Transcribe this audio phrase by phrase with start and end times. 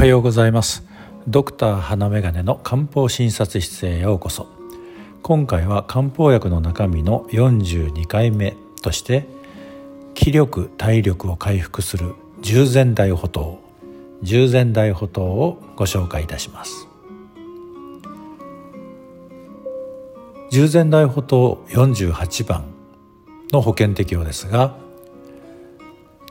[0.00, 0.82] はようございます。
[1.28, 4.46] ドクター花眼鏡の漢方診察室へようこそ。
[5.20, 9.26] 今回は漢方薬の中身の42回目として
[10.14, 13.58] 気力体力を回復する従前大補湯
[14.22, 16.88] 従前大補湯をご紹介いたします。
[20.50, 22.64] 従前大補湯48番
[23.52, 24.78] の保険適用ですが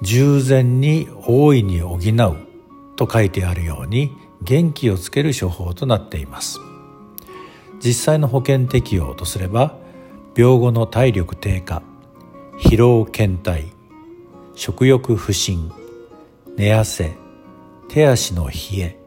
[0.02, 2.49] 従前に大いに補う
[3.00, 6.60] と書いてあるように元気をつける処方となっています。
[7.80, 9.78] 実際の保険適用とすれば
[10.36, 11.82] 病後の体力低下
[12.60, 13.72] 疲労倦怠
[14.54, 15.72] 食欲不振
[16.58, 17.16] 寝汗
[17.88, 19.00] 手足の冷え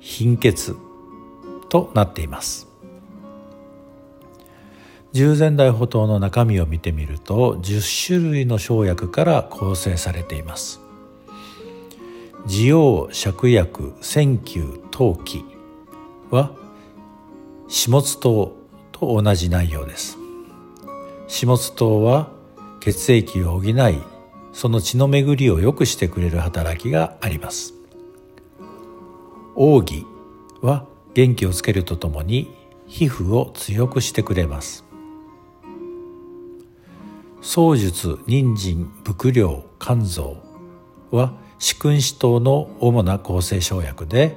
[0.00, 0.76] 貧血
[1.70, 2.68] となっています。
[5.12, 10.89] 従前大補湯の中身を見てみると10種類の生薬から構成されています。
[12.46, 15.44] 滋養芍薬千球陶器
[16.30, 16.52] は
[17.68, 18.56] 始末糖
[18.92, 20.18] と同じ内容です。
[21.28, 22.30] 始末糖は
[22.80, 23.74] 血液を補い
[24.52, 27.74] その血の巡りを良くしてくれる働きがあります。
[29.54, 30.06] 奥義
[30.60, 32.50] は元気をつけるとともに
[32.86, 34.84] 皮膚を強くしてくれます。
[37.42, 40.36] 槍術人参伏量肝臓
[41.10, 44.34] は四君子糖の主な構成生薬で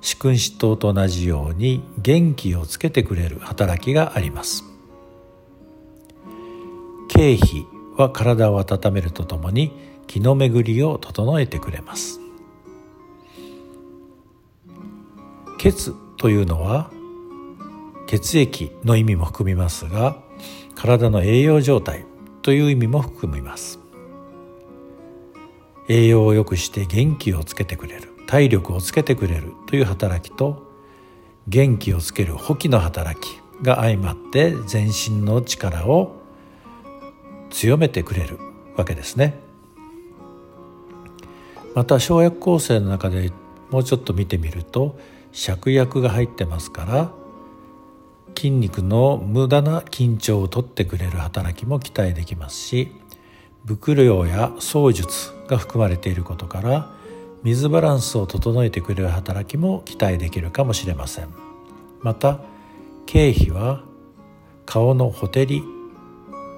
[0.00, 4.64] 四君子糖と同じように元気をつけてくれる働きがあります。
[7.08, 9.72] 経費は体を温めるとともに
[10.06, 12.20] 気の巡りを整えてくれます。
[15.58, 16.92] 血というのは
[18.06, 20.16] 血液の意味も含みますが
[20.76, 22.06] 体の栄養状態
[22.42, 23.79] という意味も含みます。
[25.90, 30.70] 栄養を良くして元気をつけてくれる体力をつけてくれるという働きと
[31.48, 36.14] 元気をつける補気の働きが相まって全身の力を
[37.50, 38.38] 強めてくれる
[38.76, 39.40] わけですね。
[41.74, 43.32] また生薬構成の中で
[43.70, 44.96] もうちょっと見てみると
[45.32, 47.12] 芍薬が入ってますから
[48.36, 52.92] 筋肉の無駄な緊張を取ってくれる働きも期待できますし
[53.66, 56.90] 伏量や槍術が含まれていることから
[57.42, 61.28] 水バランスを整えてくれる働きも期待できるかもしれません。
[62.00, 62.40] また
[63.06, 63.82] 経費は
[64.66, 65.62] 顔のほてり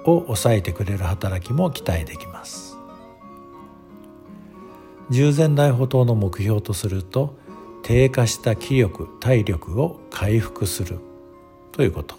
[0.05, 2.77] を抑えてくれる働きも期待できます。
[5.09, 7.35] 従前大補湯の目標とすると
[7.81, 10.99] 低下した気力体力を回復する
[11.71, 12.15] ということ。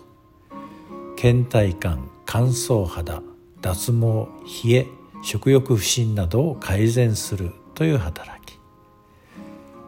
[1.17, 3.23] 倦怠感乾燥肌
[3.65, 4.87] 脱毛冷え
[5.23, 8.59] 食欲不振などを改善するという働き。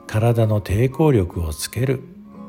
[0.06, 2.02] 体の抵抗力をつける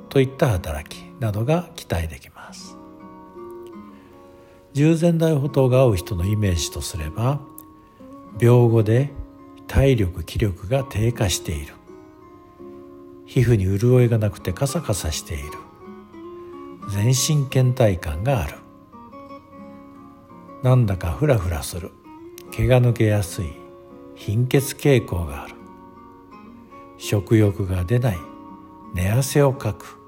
[0.07, 2.77] といった働きなどが期待できます。
[4.71, 7.41] 従前大補湯が合う人のイメージとすれば
[8.39, 9.09] 病後で
[9.67, 11.73] 体力気力が低下している。
[13.25, 15.43] 皮膚に潤いがなくてカサカサしている。
[16.89, 18.66] 全身倦怠感がある。
[20.63, 21.91] なんだかフラフラする。
[22.51, 23.53] 毛が抜けやすい。
[24.15, 25.55] 貧血傾向がある。
[26.97, 28.17] 食欲が出ない。
[28.93, 29.99] 寝汗をかく。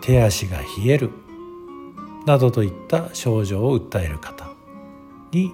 [0.00, 1.10] 手足が冷える。
[2.26, 4.52] などといった症状を訴える方
[5.32, 5.52] に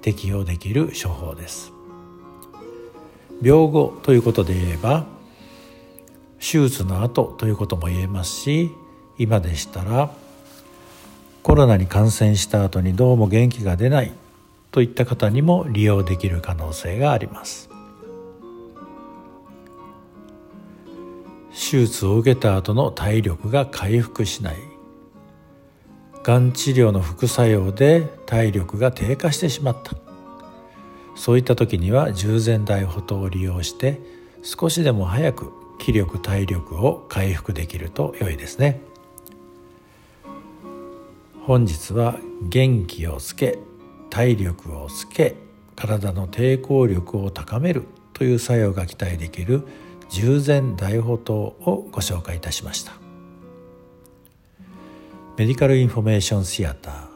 [0.00, 1.72] 適用できる処方です。
[3.42, 5.04] 病後ということで言えば
[6.38, 8.70] 手術の後ということも言えますし
[9.18, 10.14] 今でしたら
[11.42, 14.12] コロナに感染した後にどうも元気が出ない
[14.70, 17.68] といった方にも利用できる可能性があります。
[21.50, 24.56] 手術を受けた後の体力が回復しない。
[26.22, 29.92] がん治療の副作用で体力が低下してしまった。
[31.14, 34.00] そういった時には従前大補湯を利用して
[34.42, 38.91] 少しでも早く気力体力を回復できると良いですね。
[41.44, 43.58] 本日は元気をつけ
[44.10, 45.34] 体力をつけ
[45.74, 49.66] 体の抵抗力を高めるという作用が期待できる
[50.08, 52.92] 十全大補湯をご紹介いたしました。
[55.36, 57.08] メディカルインフォメーションシアター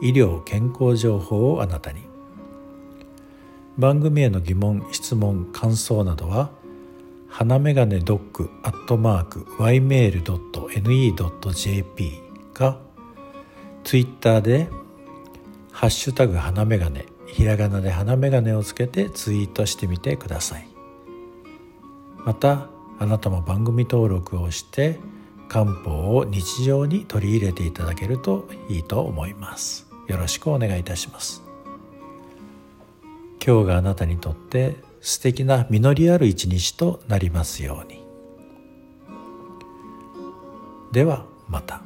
[0.00, 2.00] 医療健康情報をあなたに。
[3.76, 6.52] 番組への疑問質問感想などは
[7.28, 10.22] 花眼鏡ドッグアットマーク ymail.ne.jp
[12.54, 12.85] か
[13.86, 14.68] ツイッターで
[15.70, 20.66] 「ハッシュタグ花眼鏡」ひらがなで花眼鏡をつけてツイートしてみてください。
[22.24, 22.66] また
[22.98, 24.98] あなたも番組登録をして
[25.48, 29.86] 漢方を日常に取り入れていただけるといいと思います。
[30.08, 31.44] よろしくお願いいたします。
[33.46, 38.04] 今日があなたにとって素敵な実りある一日となりますように。
[40.90, 41.85] ではまた。